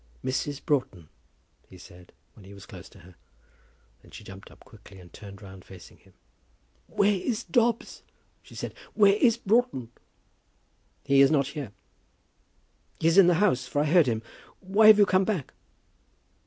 "Mrs. 0.25 0.65
Broughton," 0.65 1.09
he 1.69 1.77
said, 1.77 2.11
when 2.33 2.43
he 2.43 2.55
was 2.55 2.65
close 2.65 2.89
to 2.89 3.01
her. 3.01 3.13
Then 4.01 4.09
she 4.09 4.23
jumped 4.23 4.49
up 4.49 4.61
quickly, 4.65 4.99
and 4.99 5.13
turned 5.13 5.43
round, 5.43 5.63
facing 5.63 5.97
him. 5.97 6.13
"Where 6.87 7.13
is 7.13 7.43
Dobbs?" 7.43 8.01
she 8.41 8.55
said. 8.55 8.73
"Where 8.95 9.13
is 9.13 9.37
Broughton?" 9.37 9.91
"He 11.03 11.21
is 11.21 11.29
not 11.29 11.49
here." 11.49 11.71
"He 12.99 13.09
is 13.09 13.19
in 13.19 13.27
the 13.27 13.35
house, 13.35 13.67
for 13.67 13.79
I 13.79 13.85
heard 13.85 14.07
him. 14.07 14.23
Why 14.59 14.87
have 14.87 14.97
you 14.97 15.05
come 15.05 15.23
back?" 15.23 15.53